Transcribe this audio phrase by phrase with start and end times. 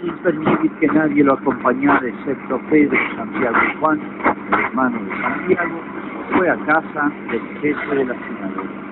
[0.00, 4.00] sin permitir que nadie lo acompañara excepto Pedro, Santiago y Juan,
[4.52, 5.80] el hermano de Santiago,
[6.36, 8.90] fue a casa del jefe de la sinagoga.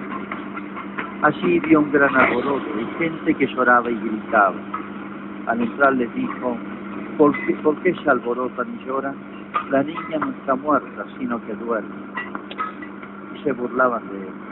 [1.23, 4.55] Allí vio un gran alboroto y gente que lloraba y gritaba.
[5.47, 6.57] Al entrar les dijo,
[7.17, 9.17] ¿por qué, ¿por qué se alborotan y lloran?
[9.71, 11.89] La niña no está muerta, sino que duerme.
[13.35, 14.48] Y se burlaban de él.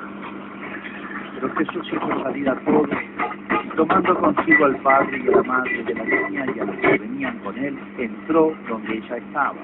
[1.47, 2.91] Pero Jesús hizo salir a todos
[3.77, 6.99] tomando consigo al padre y a la madre de la niña y a los que
[6.99, 9.55] venían con él, entró donde ella estaba.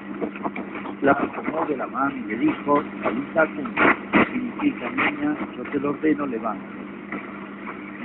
[1.01, 5.89] La tomó de la mano y le dijo, Salita que significa niña, yo te lo
[5.89, 6.63] ordeno, levanta.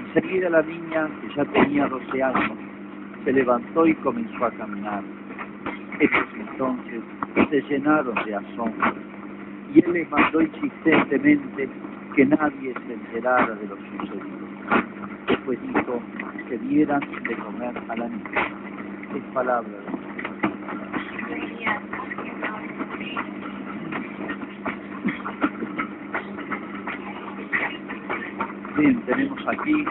[0.07, 2.59] Enseguida la niña, que ya tenía 12 años,
[3.25, 5.03] se levantó y comenzó a caminar.
[6.01, 7.03] Estos entonces
[7.51, 8.95] se llenaron de asombro
[9.73, 11.69] y él les mandó insistentemente
[12.19, 14.49] que nadie se enterara de lo sucedido.
[15.29, 16.03] Después dijo
[16.49, 18.49] que dieran de comer a la niña.
[19.15, 20.09] Es palabra de.
[28.79, 29.85] Bien, tenemos aquí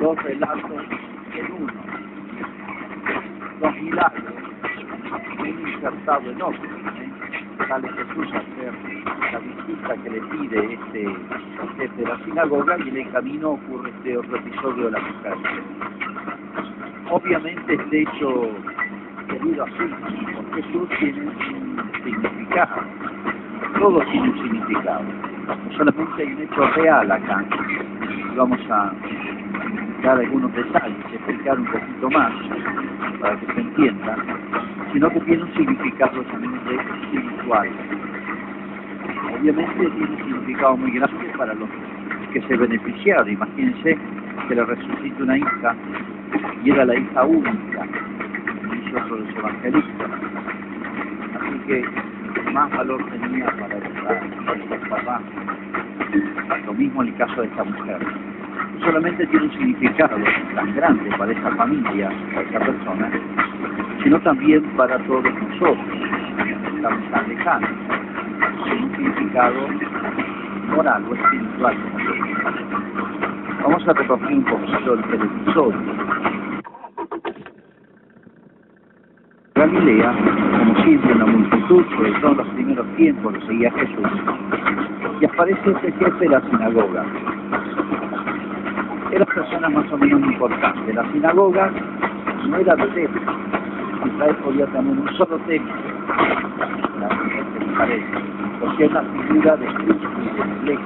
[0.00, 0.82] dos relatos
[1.34, 1.72] en uno,
[3.60, 4.34] dos milagros,
[5.40, 6.64] un insertado en otro.
[6.64, 7.15] ¿eh?
[7.68, 8.72] Sale Jesús a hacer
[9.32, 11.16] la visita que le pide este
[11.76, 15.34] jefe de la sinagoga y en el camino ocurre este otro episodio de la mujer.
[17.10, 18.50] Obviamente este hecho
[19.28, 22.82] debido a Jesús tiene un significado,
[23.80, 25.02] todo tiene un significado,
[25.46, 27.44] no solamente hay un hecho real acá,
[28.36, 28.92] vamos a
[30.04, 32.32] dar algunos detalles, explicar un poquito más
[33.20, 34.16] para que se entienda,
[34.92, 36.56] sino que tiene un significado también
[39.38, 41.68] Obviamente tiene un significado muy grande para los
[42.32, 43.30] que se beneficiaron.
[43.30, 43.96] Imagínense
[44.48, 45.76] que le resucita una hija
[46.64, 47.86] y era la hija única,
[48.92, 50.10] de los evangelistas.
[51.40, 51.84] Así que
[52.52, 55.20] más valor tenía para el papá.
[56.66, 57.98] Lo mismo en el caso de esta mujer.
[58.74, 60.16] No solamente tiene un significado
[60.54, 63.10] tan grande para esta familia, para esta persona,
[64.02, 66.05] sino también para todos nosotros,
[68.64, 69.68] tiene un significado
[70.68, 71.76] moral o espiritual.
[73.62, 75.78] Vamos a repetir un poquito el episodio.
[79.54, 80.14] Galilea,
[80.58, 84.10] como siempre en la multitud, sobre todo en los primeros tiempos lo seguía Jesús,
[85.20, 87.04] y aparece ese jefe de la sinagoga.
[89.12, 90.92] Era persona más o menos importante.
[90.92, 91.70] La sinagoga
[92.48, 93.32] no era de templo.
[94.04, 95.74] Israel podía tener un solo templo,
[98.60, 100.78] porque es la figura de Cristo y de.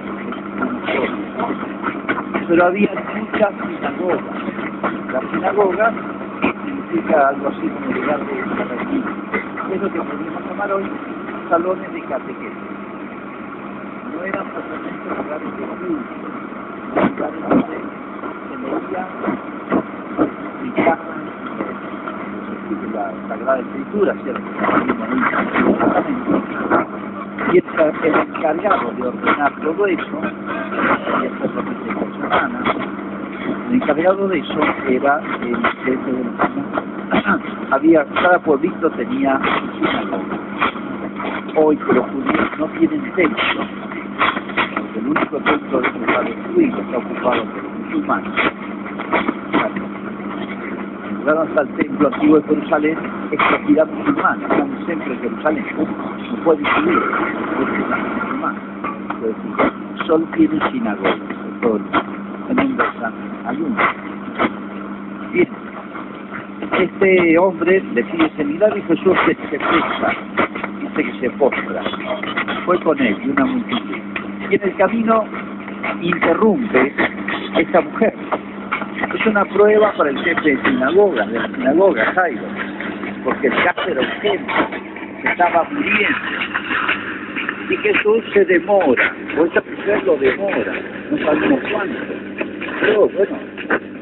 [2.48, 4.20] Pero había muchas sinagogas.
[5.12, 5.92] La sinagoga
[6.64, 9.10] significa algo así como lugar de retiro.
[9.72, 10.84] Es lo que podríamos llamar hoy
[11.48, 12.70] salones de catequesis
[14.20, 16.14] no eran propiamente lugares de culto,
[17.08, 17.78] lugares donde
[18.48, 19.02] se leía,
[23.28, 24.42] Sagrada Escritura, ¿cierto?
[27.52, 30.20] Y el encargado de ordenar todo eso,
[31.20, 31.90] y esto es lo que se
[33.70, 36.34] el encargado de eso era el jefe de los
[37.70, 40.38] Había, cada pueblito tenía su sinagoga.
[41.56, 43.62] Hoy que los judíos no tienen templo,
[44.96, 48.59] el único templo de está destruido, está ocupado por los musulmanes.
[51.20, 52.98] Llegaron hasta el templo antiguo de Jerusalén,
[53.30, 58.58] es propiedad musulmana, está un de Jerusalén, no puede subir, es musulmana.
[60.06, 61.16] Solo tiene sinagogas,
[61.60, 62.02] todo el mundo,
[62.48, 62.84] teniendo
[63.46, 63.78] algunos.
[65.32, 65.48] Bien,
[66.78, 70.12] este hombre le pide ese y Jesús se, se presta,
[70.80, 71.82] dice que se postra.
[72.64, 74.00] Fue con él y una multitud
[74.50, 75.24] y en el camino
[76.00, 76.92] interrumpe
[77.56, 78.14] esta mujer.
[79.14, 82.42] Es una prueba para el jefe de sinagoga, de la sinagoga, Jairo,
[83.24, 84.52] porque el era urgente,
[85.24, 86.18] estaba muriendo.
[87.70, 90.72] Y Jesús se demora, o esta mujer lo demora,
[91.10, 92.00] no sabemos cuánto.
[92.80, 93.38] Pero bueno,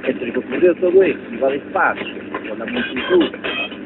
[0.04, 2.14] entre que ocurrió todo esto, va despacio,
[2.48, 3.30] con la multitud,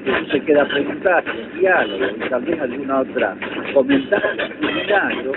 [0.04, 3.36] Jesús se queda el diálogo, y tal vez alguna otra
[3.72, 5.32] comentario,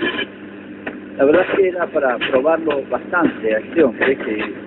[1.16, 4.65] la verdad es que era para probarlo bastante a hombre que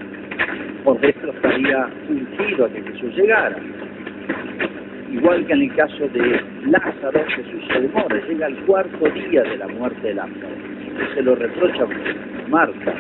[0.90, 3.56] por dentro estaría ungido a que Jesús llegara.
[5.12, 9.58] Igual que en el caso de Lázaro, Jesús se demora, llega al cuarto día de
[9.58, 10.50] la muerte de Lázaro.
[11.14, 11.86] Se lo reprocha
[12.48, 12.96] Marta.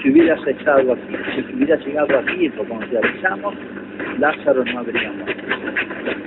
[0.00, 3.54] si hubieras estado aquí, si hubieras llegado a tiempo cuando te avisamos,
[4.20, 5.42] Lázaro no habría muerto.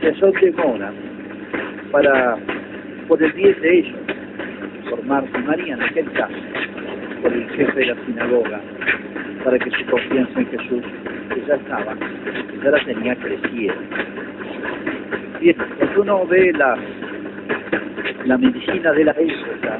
[0.02, 0.92] Eso demora
[1.94, 2.38] para,
[3.07, 4.00] por el bien de ellos,
[4.90, 6.36] por Marta y María en aquel caso,
[7.22, 8.60] por el jefe de la sinagoga,
[9.44, 10.84] para que su confianza en Jesús,
[11.34, 11.96] que ya estaba,
[12.64, 13.74] ya la tenía crecida.
[15.40, 16.78] Bien, cuando uno ve la,
[18.26, 19.80] la medicina de la época,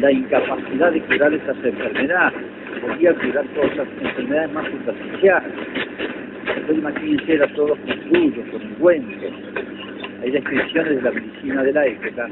[0.00, 2.40] la incapacidad de curar esas enfermedades,
[2.80, 5.52] podía curar todas las enfermedades más superficiales.
[6.40, 9.32] Entonces imagínense, era todos con suyos, con ungüentos.
[10.22, 12.28] Hay descripciones de la medicina de la época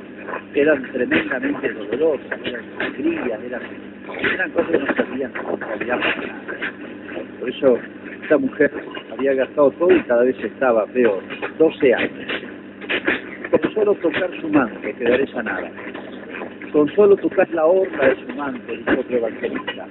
[0.53, 3.63] que eran tremendamente dolorosas, eran sangrías, eran,
[4.19, 6.01] eran cosas que no servían en.
[7.39, 7.79] Por eso
[8.23, 8.71] esta mujer
[9.13, 11.23] había gastado todo y cada vez estaba peor.
[11.59, 12.33] 12 años.
[13.51, 15.71] Con solo tocar su manto quedaré sanada.
[16.73, 19.87] Con solo tocar la orla de su manto, dijo otro evangelista.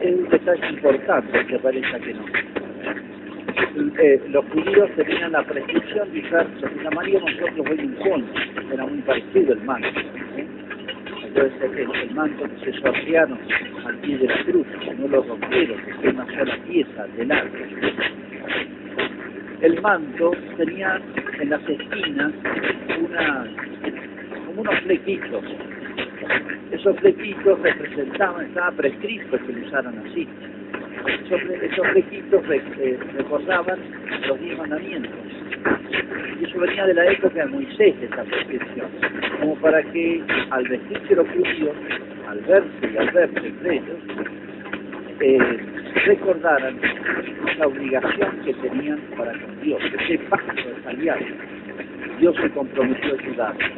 [0.00, 2.24] Es un detalle importante que parece que no.
[3.98, 6.46] Eh, los judíos tenían la prescripción de usar
[6.82, 7.96] la María nosotros hoy un
[8.72, 9.88] era muy parecido el manto.
[11.36, 12.08] ¿Eh?
[12.14, 13.38] Manto que se sortearon
[13.84, 17.32] al pie de la cruz, que no lo rompieron, que fue una sola pieza del
[17.32, 17.68] árbol.
[19.60, 21.00] El manto tenía
[21.40, 22.32] en las esquinas
[23.00, 23.46] una,
[24.46, 25.44] como unos flequitos.
[26.70, 30.26] Esos flequitos representaban, estaba prescrito que lo usaran así.
[31.24, 33.78] Esos, esos flequitos eh, recordaban
[34.26, 35.45] los diez mandamientos.
[36.40, 38.88] Y eso venía de la época de Moisés, esa prescripción.
[39.40, 41.74] Como para que al vestirse los judíos,
[42.28, 43.98] al verse y al verse entre ellos,
[45.20, 45.58] eh,
[46.04, 46.78] recordaran
[47.58, 51.24] la obligación que tenían para con Dios, ese pacto de aliados.
[52.20, 53.70] Dios se comprometió a ayudarlos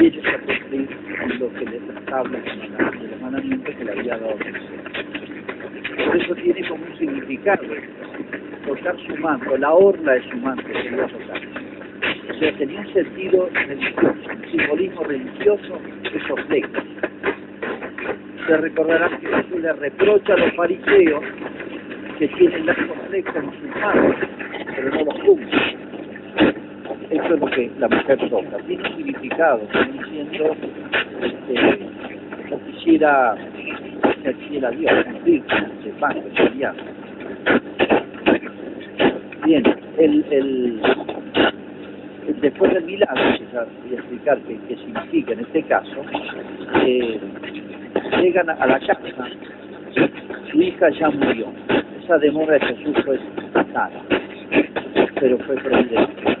[0.00, 0.88] y ellos a cumplir
[1.38, 4.62] lo que les habla de los mandamientos que le había dado Moisés.
[6.06, 7.62] Por eso tiene como un significado
[8.66, 11.06] tocar su manto, la orla de su manto que iba a.
[11.06, 15.78] O sea, tenía un sentido religioso, un simbolismo religioso
[16.16, 16.84] esos flecos.
[18.46, 21.24] Se recordarán que Jesús le reprocha a los fariseos
[22.18, 24.16] que tienen en sus manos,
[24.74, 25.84] pero no los cumplen.
[27.10, 28.56] Eso es lo que la mujer toca.
[28.66, 30.56] Tiene un significado, como diciendo,
[31.22, 31.78] este,
[32.50, 33.36] no quisiera
[34.22, 36.74] que quisiera Dios cumplir con ese pacto, sería.
[39.44, 39.62] Bien,
[39.98, 40.80] el, el,
[42.40, 46.02] después del milagro, que ya voy a explicar qué, significa en este caso,
[46.86, 47.20] eh,
[48.22, 49.28] llegan a la casa,
[50.50, 51.48] su hija ya murió.
[52.02, 53.18] Esa demora de Jesús fue
[53.52, 53.92] fatal,
[55.20, 56.38] pero fue providente.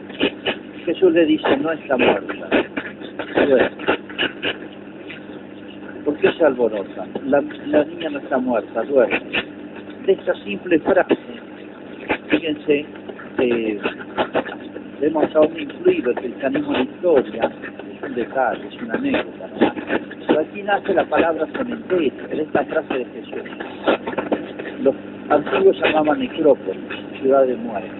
[0.86, 2.48] Jesús le dice, no está muerta,
[3.46, 3.84] duerme.
[6.06, 7.06] ¿Por qué se alborota?
[7.26, 9.20] La, la niña no está muerta, duerme.
[10.06, 11.33] De esta simple frase,
[12.34, 12.84] fíjense,
[13.38, 13.80] eh,
[15.00, 17.50] hemos aún incluido el cristianismo en la historia,
[17.94, 19.48] es un detalle, es una anécdota.
[20.26, 23.50] Pero aquí nace la palabra cementerio, en esta frase de Jesús.
[24.82, 24.94] Los
[25.28, 26.82] antiguos llamaban necrópolis,
[27.20, 27.90] ciudad de muerte.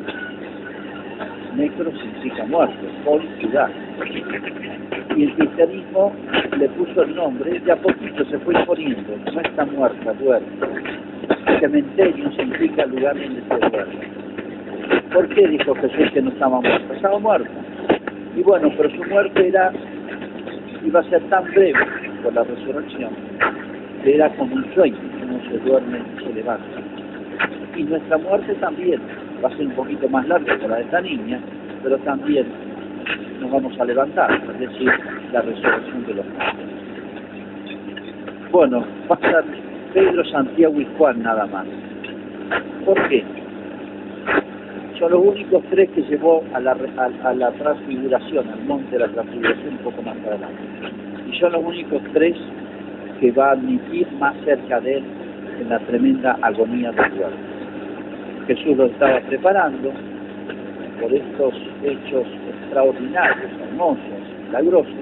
[1.57, 3.71] Necro significa muerte, polis, ciudad.
[5.17, 6.13] Y el cristianismo
[6.59, 10.49] le puso el nombre y a poquito se fue imponiendo, no está muerta, duerme.
[11.61, 14.24] Cementerio significa lugar donde se duerme.
[15.13, 16.95] ¿Por qué dijo Jesús que no estaba muerta?
[16.95, 17.51] Estaba muerta.
[18.37, 19.73] Y bueno, pero su muerte era,
[20.85, 21.79] iba a ser tan breve
[22.23, 23.11] por la resurrección,
[24.03, 26.81] que era como un sueño, uno se duerme y se levanta.
[27.77, 29.01] Y nuestra muerte también
[29.43, 31.41] va a ser un poquito más larga que la de esta niña,
[31.83, 32.47] pero también
[33.41, 34.91] nos vamos a levantar, es decir,
[35.33, 36.75] la resurrección de los muertos.
[38.51, 39.45] Bueno, pasan
[39.93, 41.67] Pedro, Santiago y Juan nada más.
[42.85, 43.25] ¿Por qué?
[45.05, 49.01] Son los únicos tres que llevó a la, a, a la transfiguración, al monte de
[49.01, 50.63] la transfiguración un poco más adelante.
[51.31, 52.35] Y son los únicos tres
[53.21, 55.05] que va a admitir más cerca de él
[55.61, 57.37] en la tremenda agonía del cuerpo.
[58.47, 59.93] Jesús lo estaba preparando
[61.03, 62.27] por estos hechos
[62.63, 63.99] extraordinarios, hermosos,
[64.47, 64.95] milagrosos,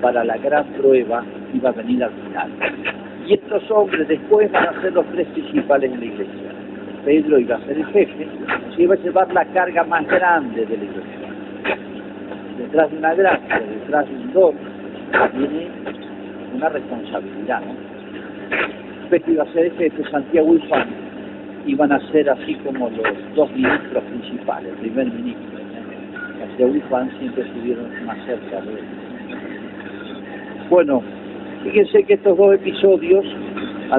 [0.00, 2.50] para la gran prueba que iba a venir al final.
[3.26, 6.53] Y estos hombres después van a ser los tres principales en la iglesia.
[7.04, 8.26] Pedro iba a ser el jefe,
[8.74, 11.28] se iba a llevar la carga más grande de la iglesia.
[12.58, 14.54] Detrás de una gracia, detrás de un don,
[15.34, 15.68] viene
[16.54, 17.60] una responsabilidad.
[17.60, 17.74] ¿no?
[19.10, 20.88] Pedro iba a ser el jefe, Santiago y Juan
[21.66, 25.58] iban a ser así como los dos ministros principales, el primer ministro.
[26.38, 28.84] Santiago y Juan siempre estuvieron más cerca de él.
[30.70, 31.02] Bueno,
[31.62, 33.24] fíjense que estos dos episodios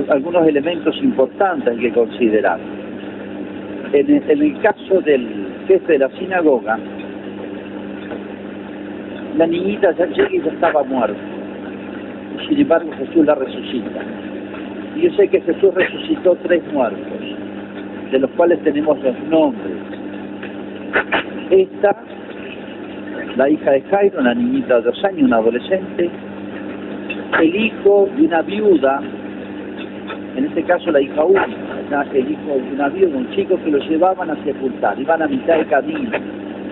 [0.09, 2.59] algunos elementos importantes hay que considerar.
[3.97, 5.25] En el, caso del
[5.69, 6.77] jefe de la sinagoga,
[9.37, 11.17] la niñita ya llega y ya estaba muerta.
[12.49, 14.01] Sin embargo, Jesús la resucita.
[14.97, 16.99] Y yo sé que Jesús resucitó tres muertos,
[18.11, 19.77] de los cuales tenemos los nombres.
[21.51, 21.95] Esta,
[23.37, 26.09] la hija de Jairo, una niñita de dos años, una adolescente,
[27.39, 29.01] el hijo de una viuda,
[30.35, 33.77] en este caso la hija única, el hijo de una viuda, un chico que lo
[33.77, 36.11] llevaban a sepultar, iban a mitad de camino.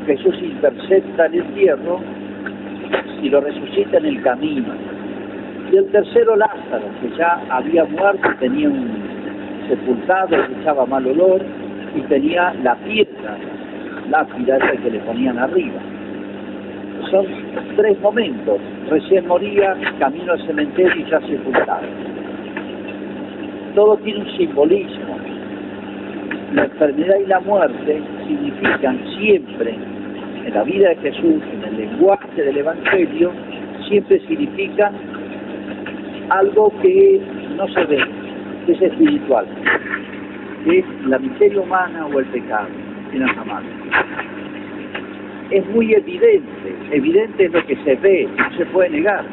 [0.06, 2.00] Jesús intercepta el entierro
[3.22, 4.74] y lo resucita en el camino.
[5.72, 8.90] Y el tercero Lázaro, que ya había muerto, tenía un
[9.68, 11.42] sepultado, echaba mal olor
[11.96, 13.38] y tenía la piedra,
[14.10, 15.80] lápida esa que le ponían arriba.
[17.12, 17.26] Son
[17.76, 18.60] tres momentos.
[18.90, 21.88] Recién moría, camino al cementerio y ya sepultado.
[23.76, 25.03] Todo tiene un simbolismo.
[26.54, 29.74] La enfermedad y la muerte significan siempre
[30.46, 33.32] en la vida de Jesús, en el lenguaje del Evangelio,
[33.88, 34.94] siempre significan
[36.30, 37.20] algo que
[37.58, 37.98] no se ve,
[38.68, 39.48] que es espiritual,
[40.64, 42.68] que es la miseria humana o el pecado,
[43.14, 43.36] en las
[45.50, 49.26] Es muy evidente, evidente es lo que se ve, no se puede negar.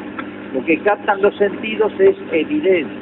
[0.55, 3.00] Lo que captan los sentidos es evidente.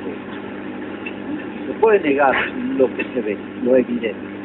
[1.70, 2.34] Se puede negar
[2.80, 4.40] lo que se ve, lo evidente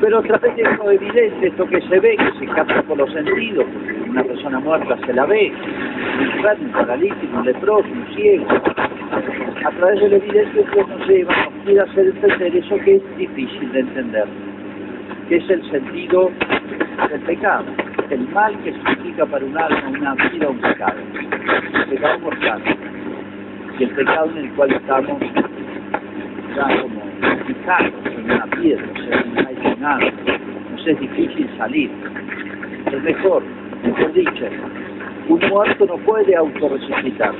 [0.00, 3.12] pero otra vez es lo evidente, esto que se ve, que se capta por los
[3.12, 3.66] sentidos,
[4.08, 8.46] una persona muerta se la ve, un enfermo, un paralítico, un leproso, un ciego.
[8.48, 13.72] A través del evidente Dios nos lleva, nos quiere hacer entender eso que es difícil
[13.72, 14.24] de entender,
[15.28, 16.30] que es el sentido
[17.10, 17.64] del pecado,
[18.08, 20.98] el mal que significa para un alma, una vida, un pecado,
[21.74, 22.62] el pecado mortal,
[23.78, 25.20] y el pecado en el cual estamos
[26.56, 27.00] ya como
[27.46, 30.12] fijados en una piedra, o sea, no hay nada,
[30.70, 31.90] nos es difícil salir.
[32.92, 33.42] Es mejor,
[33.82, 34.46] mejor dicho,
[35.28, 37.34] un muerto no puede autorresucitar,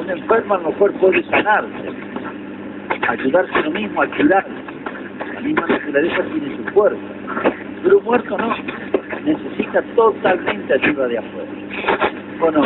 [0.00, 1.88] un enfermo a lo mejor puede sanarse,
[3.08, 6.98] ayudarse a lo mismo a la misma naturaleza tiene su fuerza,
[7.82, 8.56] pero un muerto no,
[9.24, 11.50] necesita totalmente ayuda de afuera.
[12.40, 12.62] Bueno,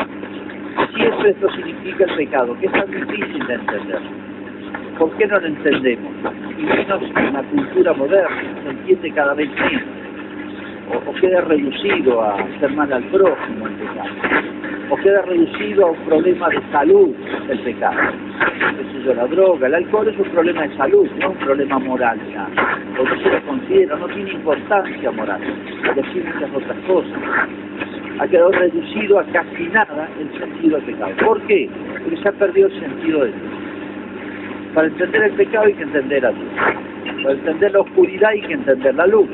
[0.94, 4.27] si eso esto significa el pecado, que es tan difícil de entender.
[4.98, 6.12] ¿Por qué no lo entendemos?
[6.58, 9.82] Y menos en la cultura moderna, se entiende cada vez menos.
[11.06, 14.08] O, queda reducido a hacer mal al prójimo el pecado.
[14.90, 17.14] O queda reducido a un problema de salud
[17.48, 17.98] el pecado.
[18.98, 22.48] Eso la droga, el alcohol es un problema de salud, no un problema moral ya.
[22.96, 25.40] Porque se lo considera, no tiene importancia moral.
[25.94, 27.18] Decir muchas otras cosas
[28.18, 31.12] ha quedado reducido a casi nada el sentido del pecado.
[31.24, 31.68] ¿Por qué?
[32.02, 33.57] Porque se ha perdido el sentido de Dios.
[34.74, 36.48] Para entender el pecado hay que entender a Dios.
[37.22, 39.28] Para entender la oscuridad hay que entender la luz.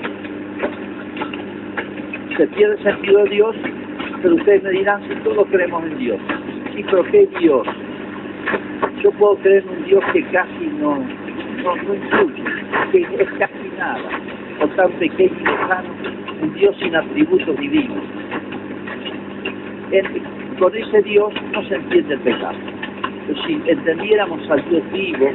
[2.36, 3.56] Se pierde el sentido de Dios,
[4.22, 6.18] pero ustedes me dirán si todos creemos en Dios.
[6.74, 7.66] Sí, pero ¿qué Dios?
[9.02, 10.98] Yo puedo creer en un Dios que casi no,
[11.62, 12.42] no, no influye,
[12.92, 14.08] que es casi nada,
[14.60, 15.90] o tan pequeño y lejano,
[16.42, 18.02] un Dios sin atributos divinos.
[20.58, 22.73] con ese Dios no se entiende el pecado
[23.46, 25.30] si entendiéramos al Dios vivo,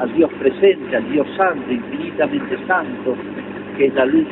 [0.00, 3.16] al Dios presente, al Dios santo, infinitamente santo,
[3.76, 4.26] que es la luz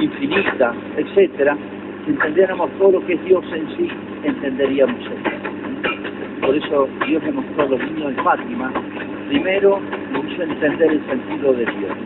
[0.00, 1.56] infinita, etcétera,
[2.04, 3.88] si entendiéramos todo lo que es Dios en sí,
[4.24, 5.12] entenderíamos eso.
[6.40, 8.72] Por eso Dios le mostró a los niños de Fátima,
[9.28, 9.80] primero
[10.12, 11.96] nos hizo entender el sentido de Dios.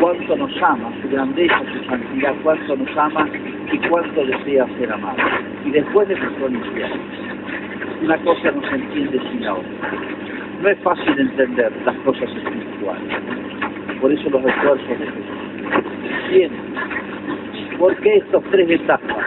[0.00, 3.28] Cuánto nos ama, su grandeza, su santidad, cuánto nos ama
[3.70, 5.49] y cuánto desea ser amado.
[5.64, 7.02] Y después de nuestro infierno.
[8.02, 9.92] Una cosa no se entiende sin la otra.
[10.62, 13.18] No es fácil entender las cosas espirituales.
[14.00, 16.30] Por eso los esfuerzos de Jesús.
[16.30, 16.50] Bien,
[17.78, 19.26] ¿por qué estos tres etapas?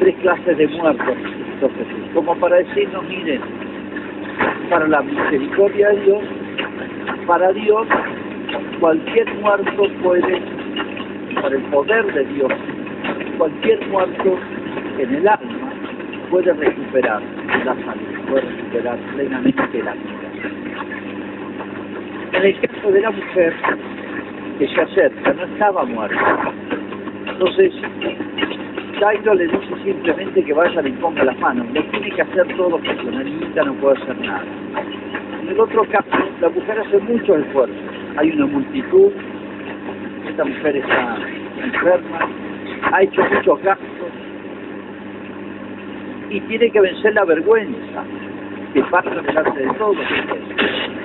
[0.00, 1.16] Tres clases de muertos.
[2.14, 3.40] Como para decirnos, miren,
[4.68, 6.22] para la misericordia de Dios,
[7.26, 7.86] para Dios,
[8.80, 10.42] cualquier muerto puede,
[11.40, 12.52] por el poder de Dios,
[13.38, 14.38] cualquier muerto
[15.02, 15.72] en el alma
[16.30, 17.20] puede recuperar
[17.64, 20.32] la salud, puede recuperar plenamente la vida.
[22.32, 23.54] En el caso de la mujer
[24.58, 26.52] que se acerca, no estaba muerta.
[27.26, 27.72] Entonces,
[28.98, 31.66] Jairo le dice simplemente que vaya y ponga las manos.
[31.72, 34.44] Le tiene que hacer todo niñita no puede hacer nada.
[35.42, 36.08] En el otro caso,
[36.40, 37.74] la mujer hace mucho esfuerzo.
[38.16, 39.10] Hay una multitud,
[40.28, 41.16] esta mujer está
[41.62, 42.28] enferma,
[42.92, 43.91] ha hecho muchos gastos
[46.32, 48.04] y tiene que vencer la vergüenza.
[48.72, 49.98] que pasan delante de todos.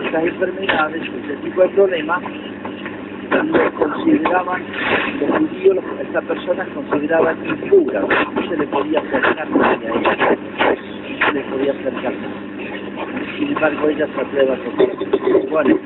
[0.05, 2.23] Estas enfermedades, este tipo de problemas,
[3.43, 4.63] lo consideraban,
[5.19, 11.33] los judíos, estas personas consideraban impuras, no se le podía acercar a ella, no se
[11.33, 12.13] le podía acercar
[13.37, 15.49] Sin embargo, ella se atreve a tocar.
[15.49, 15.79] Bueno,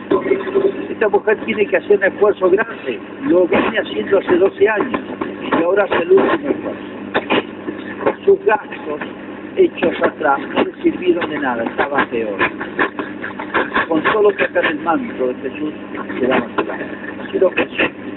[0.87, 5.01] esta mujer tiene que hacer un esfuerzo grande, lo viene haciendo hace 12 años
[5.59, 6.91] y ahora hace el último esfuerzo.
[8.23, 9.01] Sus gastos
[9.55, 12.37] hechos atrás no sirvieron de nada, estaba peor.
[13.87, 15.73] Con solo sacar el manto de Jesús,
[16.19, 16.83] quedaba curado.
[17.31, 17.67] Creo que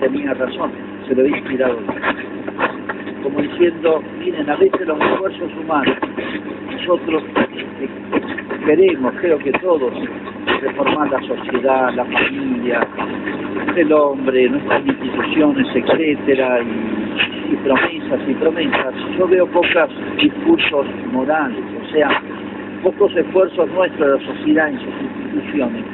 [0.00, 0.72] tenía razón,
[1.06, 1.78] se lo he inspirado.
[3.22, 5.96] Como diciendo, miren, a veces los esfuerzos humanos,
[6.70, 7.22] nosotros
[8.66, 9.92] queremos, creo que todos,
[10.60, 12.86] reformar la sociedad, la familia,
[13.76, 16.83] el hombre, nuestras instituciones, etcétera, y,
[17.64, 18.94] promesas y promesas.
[19.18, 19.90] Yo veo pocos
[20.20, 22.20] discursos morales, o sea,
[22.82, 25.84] pocos esfuerzos nuestros de la sociedad en sus instituciones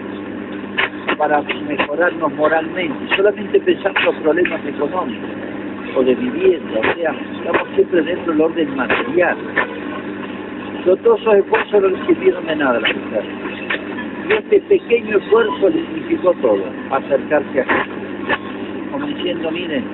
[1.17, 5.29] para mejorarnos moralmente, solamente pensar en los problemas económicos
[5.97, 9.37] o de vivienda, o sea, estamos siempre dentro del orden material.
[10.85, 13.25] Pero todos esos esfuerzos no sirvieron de nada a la mujer.
[14.29, 17.95] Y este pequeño esfuerzo le significó todo, acercarse a Jesús.
[18.93, 19.85] Como diciendo, miren,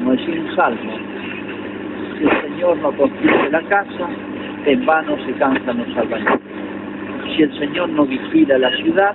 [0.00, 0.92] como decía un salmo,
[2.16, 4.08] si el Señor no construye la casa,
[4.64, 6.40] en vano se cansan los albañiles.
[7.36, 9.14] Si el Señor no vigila la ciudad,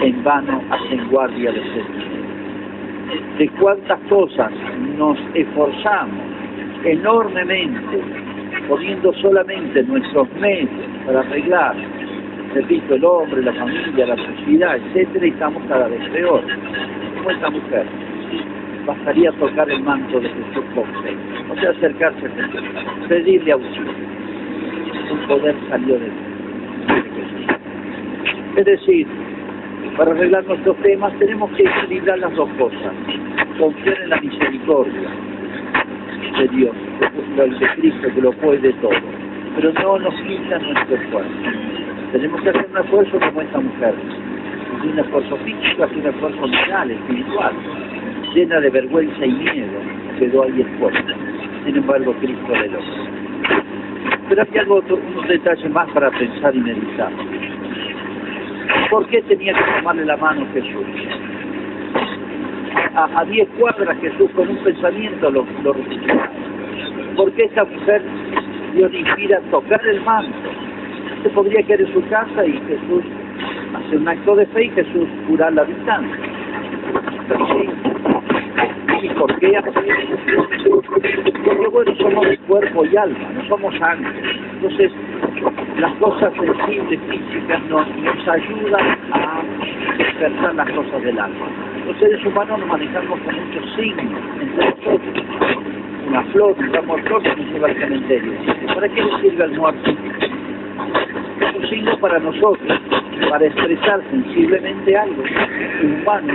[0.00, 2.12] en vano hacen guardia de servicio.
[3.38, 4.50] De cuántas cosas
[4.96, 6.24] nos esforzamos
[6.84, 8.00] enormemente,
[8.68, 10.70] poniendo solamente nuestros medios
[11.06, 11.76] para arreglar,
[12.54, 16.42] repito, el hombre, la familia, la sociedad, etcétera, y estamos cada vez peor.
[17.18, 17.86] Como esta mujer,
[18.86, 21.16] bastaría tocar el manto de Jesús José,
[21.50, 23.92] o sea, acercarse a Jesús, pedirle auxilio.
[25.10, 26.22] Un poder salió de Jesús.
[28.56, 29.06] Es decir,
[29.96, 32.92] para arreglar nuestros temas tenemos que equilibrar las dos cosas.
[33.58, 35.10] Confiar en la misericordia
[36.38, 36.74] de Dios,
[37.36, 38.90] de Cristo que lo puede todo.
[39.56, 41.30] Pero no nos quita nuestro esfuerzo.
[42.12, 43.94] Tenemos que hacer un esfuerzo como esta mujer.
[44.82, 47.52] Un esfuerzo físico, un esfuerzo mental, espiritual,
[48.34, 49.78] llena de vergüenza y miedo,
[50.18, 51.14] quedó ahí expuesta.
[51.64, 53.22] Sin embargo, Cristo le logra.
[54.28, 57.12] Pero hay algo, unos detalles más para pensar y meditar.
[58.90, 60.86] ¿Por qué tenía que tomarle la mano Jesús?
[62.94, 65.74] A, diez cuadras Jesús con un pensamiento lo, lo
[67.16, 68.02] ¿Por qué esta mujer
[68.74, 70.36] Dios inspira a tocar el manto?
[71.22, 73.04] Se podría quedar en su casa y Jesús
[73.74, 76.16] hacer un acto de fe y Jesús curar la distancia.
[79.02, 79.60] ¿Y por qué
[81.44, 84.36] Porque bueno, somos cuerpo y alma, no somos ángeles.
[84.54, 84.92] Entonces,
[85.78, 89.42] las cosas sensibles físicas nos, nos ayudan a
[89.98, 91.46] despertar las cosas del alma.
[91.86, 95.24] Los seres humanos nos manejamos con muchos signos entre nosotros.
[96.08, 98.32] Una flor, de flor nos lleva al cementerio.
[98.74, 99.90] ¿Para qué le sirve al muerto?
[101.40, 102.80] Es un signo para nosotros,
[103.30, 105.22] para expresar sensiblemente algo
[105.82, 106.34] humano.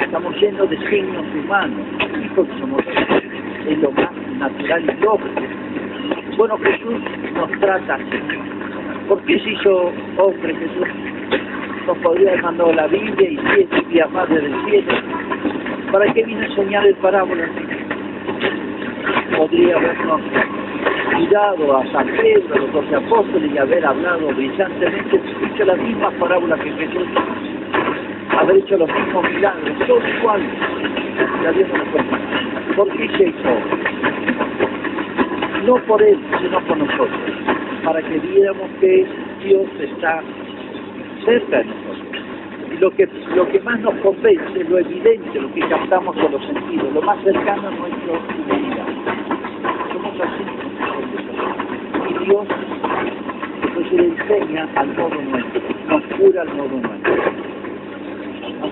[0.00, 1.86] Estamos llenos de signos humanos,
[2.24, 2.82] hijos somos
[3.68, 5.40] es lo más natural y lógico.
[6.36, 6.94] Bueno, Jesús
[7.34, 8.04] nos trata así.
[9.08, 10.88] ¿Por qué se hizo hombre Jesús?
[11.86, 14.92] Nos podría haber mandado la Biblia y siete días más desde el cielo.
[15.92, 17.48] ¿Para qué vino a enseñar el parábola?
[19.36, 20.20] Podría habernos
[21.14, 26.12] cuidado a San Pedro, a los doce apóstoles y haber hablado brillantemente, hecho las mismas
[26.14, 27.08] parábolas que Jesús,
[28.46, 30.42] haber hecho los mismos milagros, todo igual.
[31.42, 33.50] La Dios nos ¿Por qué se hizo?
[35.64, 37.36] No por él, sino por nosotros
[37.86, 39.06] para que viéramos que
[39.44, 40.20] Dios está
[41.24, 42.22] cerca de nosotros.
[42.72, 46.44] Y lo que, lo que más nos convence, lo evidente, lo que captamos con los
[46.46, 48.12] sentidos, lo más cercano a nuestra
[48.44, 48.86] humanidad.
[49.92, 50.44] Somos así.
[52.10, 52.46] Y Dios
[53.74, 57.35] nos le enseña al modo nuestro, nos cura al modo nuestro.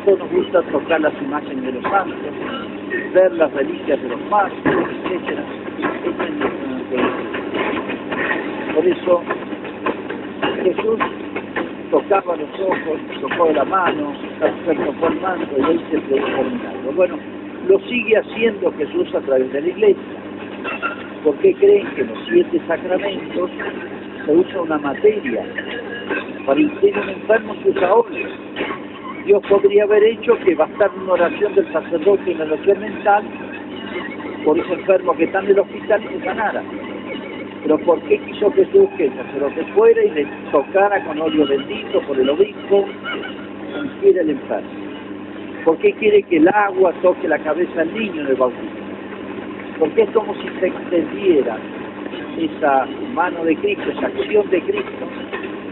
[0.06, 2.16] Nos gusta tocar las imágenes de los santos,
[3.14, 5.38] ver las reliquias de los mártires, etc.
[8.74, 9.22] Por eso
[10.62, 11.00] Jesús
[11.90, 17.16] tocaba los ojos, tocó la mano, tocó el manto y él se produjo Bueno,
[17.66, 20.02] lo sigue haciendo Jesús a través de la iglesia.
[21.24, 23.50] ¿Por qué creen que los siete sacramentos
[24.26, 25.46] se usa una materia
[26.46, 27.72] para incluir un enfermo se
[29.24, 33.24] Dios podría haber hecho que bastar una oración del sacerdote, una oración mental,
[34.44, 36.62] por ese enfermo que está en el hospital y se sanara
[37.62, 42.02] Pero ¿por qué quiso Jesús que el sacerdote fuera y le tocara con óleo bendito
[42.02, 42.84] por el obispo,
[43.78, 44.68] ungiera el enfermo?
[45.64, 48.84] ¿Por qué quiere que el agua toque la cabeza al niño en el bautismo?
[49.78, 51.56] Porque es como si se extendiera
[52.38, 55.06] esa mano de Cristo, esa acción de Cristo,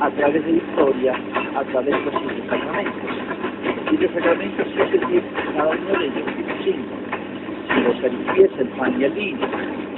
[0.01, 1.15] a través de la historia,
[1.55, 3.32] a través de los sacramentos.
[3.93, 5.25] Siete sacramentos siempre tienen
[5.55, 6.25] cada uno de ellos
[6.65, 6.97] símbolo.
[7.69, 9.47] Si los Eucaristías, el pan y el vino,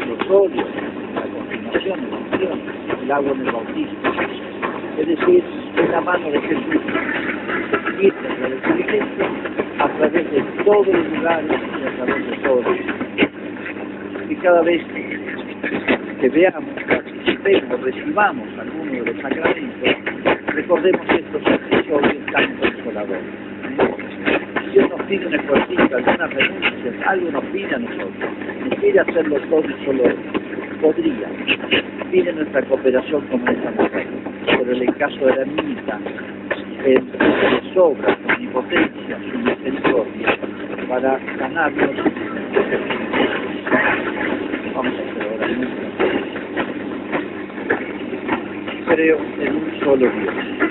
[0.09, 0.69] los óleos,
[1.15, 2.61] la confirmación, la unción,
[3.05, 3.99] el agua en el bautismo.
[4.99, 5.45] Es decir,
[5.77, 6.83] es la mano de Jesús
[8.01, 9.29] que la iglesia,
[9.79, 14.83] a través de todos los lugares y a través de todos los Y cada vez
[16.21, 19.97] que veamos, participemos, recibamos alguno de los sacramentos,
[20.49, 23.54] recordemos estos episodios tan consoladores.
[24.73, 28.31] Dios nos pide un esfuerzo, algunas renuncias, algo nos pide a nosotros.
[28.69, 30.05] Nos pide hacerlo todo y solo
[30.81, 31.29] podría.
[32.11, 34.07] Pide nuestra cooperación como esta mujer.
[34.47, 36.01] Pero en el caso de la ermita,
[36.85, 40.39] Él le sobra su omnipotencia, su misericordia,
[40.89, 41.91] para ganarnos.
[44.75, 45.85] Vamos a hacer ahora mismo.
[48.89, 50.64] Creo en un solo Dios.